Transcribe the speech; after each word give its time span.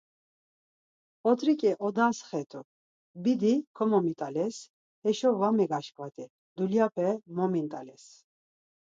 Ot̆riǩe 1.29 1.71
odas 1.85 2.17
xet̆u, 2.27 2.61
bidi 3.23 3.53
komomit̆ales, 3.77 4.57
heşo 5.03 5.29
va 5.39 5.49
megaşǩvat̆i, 5.57 6.25
dulyape 6.55 7.07
momint̆ales. 7.35 8.05